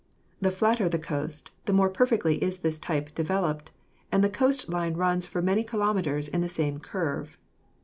The 0.41 0.49
flatter 0.49 0.89
the 0.89 0.97
coast, 0.97 1.51
the 1.65 1.73
more 1.73 1.87
perfectly 1.87 2.43
is 2.43 2.57
this 2.65 2.79
type 2.79 3.13
de 3.13 3.23
veloped, 3.23 3.67
and 4.11 4.23
the 4.23 4.31
coast 4.33 4.67
line 4.67 4.95
runs 4.95 5.27
for 5.27 5.43
many 5.43 5.63
kilometers 5.63 6.27
in 6.27 6.41
the 6.41 6.49
same 6.49 6.79
curve. 6.79 7.37